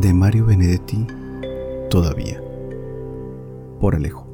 ti 0.00 1.06
todavía. 1.90 2.40
Por 3.80 3.96
Alejo. 3.96 4.26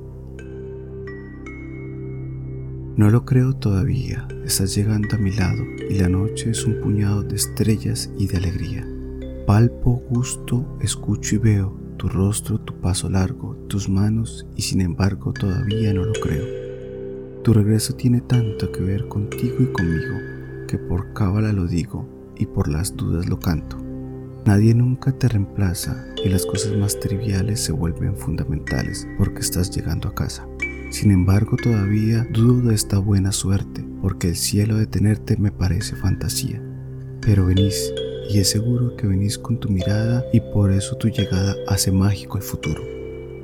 No 2.96 3.10
lo 3.10 3.24
creo 3.24 3.55
todavía, 3.55 4.28
estás 4.45 4.74
llegando 4.74 5.16
a 5.16 5.19
mi 5.19 5.32
lado 5.32 5.64
y 5.88 5.98
la 5.98 6.08
noche 6.08 6.50
es 6.50 6.64
un 6.64 6.80
puñado 6.80 7.22
de 7.22 7.36
estrellas 7.36 8.10
y 8.19 8.27
de 8.27 8.36
alegría. 8.36 8.86
Palpo, 9.46 10.02
gusto, 10.10 10.78
escucho 10.80 11.36
y 11.36 11.38
veo 11.38 11.77
tu 11.96 12.08
rostro, 12.08 12.60
tu 12.60 12.74
paso 12.80 13.08
largo, 13.08 13.56
tus 13.69 13.88
manos 13.88 14.46
y 14.56 14.62
sin 14.62 14.80
embargo 14.80 15.33
todavía 15.33 15.92
no 15.92 16.05
lo 16.05 16.12
creo. 16.12 17.42
Tu 17.42 17.52
regreso 17.52 17.94
tiene 17.94 18.20
tanto 18.20 18.70
que 18.70 18.83
ver 18.83 19.08
contigo 19.08 19.56
y 19.60 19.72
conmigo 19.72 20.19
que 20.69 20.78
por 20.78 21.12
cábala 21.14 21.52
lo 21.52 21.66
digo 21.66 22.06
y 22.36 22.46
por 22.46 22.69
las 22.69 22.96
dudas 22.96 23.28
lo 23.28 23.38
canto. 23.38 23.83
Nadie 24.46 24.74
nunca 24.74 25.10
te 25.10 25.26
reemplaza 25.26 26.04
y 26.22 26.28
las 26.28 26.44
cosas 26.44 26.76
más 26.76 27.00
triviales 27.00 27.60
se 27.60 27.72
vuelven 27.72 28.14
fundamentales 28.14 29.08
porque 29.16 29.40
estás 29.40 29.70
llegando 29.70 30.08
a 30.08 30.14
casa. 30.14 30.46
Sin 30.91 31.10
embargo, 31.10 31.56
todavía 31.56 32.27
dudo 32.30 32.69
de 32.69 32.74
esta 32.74 32.98
buena 32.98 33.32
suerte 33.32 33.82
porque 34.02 34.28
el 34.28 34.36
cielo 34.36 34.77
de 34.77 34.86
tenerte 34.86 35.38
me 35.38 35.50
parece 35.50 35.96
fantasía. 35.96 36.62
Pero 37.22 37.46
venís 37.46 37.91
y 38.28 38.38
es 38.38 38.50
seguro 38.50 38.94
que 38.96 39.06
venís 39.06 39.38
con 39.38 39.58
tu 39.58 39.70
mirada 39.70 40.22
y 40.30 40.41
por 40.41 40.72
eso 40.72 40.94
tu 40.98 41.08
llegada 41.08 41.56
hace 41.66 41.91
mágico 41.91 42.36
el 42.36 42.44
futuro. 42.44 42.82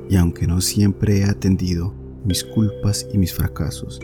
Y 0.07 0.17
aunque 0.17 0.45
no 0.45 0.61
siempre 0.61 1.21
he 1.21 1.23
atendido 1.23 1.95
mis 2.23 2.43
culpas 2.43 3.07
y 3.11 3.17
mis 3.17 3.33
fracasos, 3.33 3.99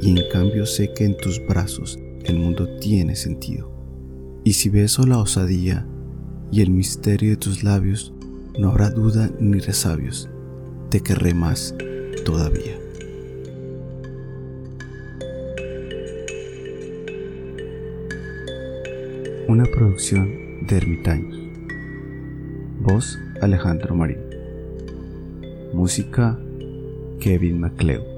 y 0.00 0.10
en 0.10 0.28
cambio 0.30 0.64
sé 0.64 0.92
que 0.94 1.06
en 1.06 1.16
tus 1.16 1.44
brazos 1.44 1.98
el 2.22 2.38
mundo 2.38 2.68
tiene 2.78 3.16
sentido. 3.16 3.72
Y 4.44 4.52
si 4.52 4.68
beso 4.68 5.04
la 5.06 5.18
osadía 5.18 5.88
y 6.50 6.62
el 6.62 6.70
misterio 6.70 7.30
de 7.30 7.36
tus 7.36 7.62
labios, 7.62 8.12
no 8.58 8.70
habrá 8.70 8.90
duda 8.90 9.30
ni 9.38 9.58
resabios, 9.58 10.28
te 10.90 11.00
querré 11.00 11.34
más 11.34 11.74
todavía. 12.24 12.78
Una 19.48 19.64
producción 19.64 20.66
de 20.66 20.76
Ermitaños. 20.76 21.38
Voz 22.80 23.18
Alejandro 23.40 23.94
Marín. 23.94 24.18
Música 25.72 26.38
Kevin 27.20 27.60
MacLeod. 27.60 28.15